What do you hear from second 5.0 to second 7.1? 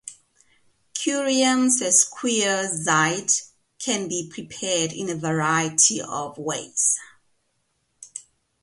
a variety of ways.